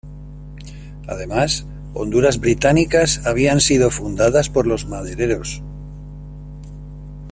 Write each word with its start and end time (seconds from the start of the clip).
Además, 1.07 1.67
Honduras 1.93 2.39
británicas 2.39 3.21
habían 3.27 3.61
sido 3.61 3.91
fundadas 3.91 4.49
por 4.49 4.65
los 4.65 4.87
madereros. 4.87 5.61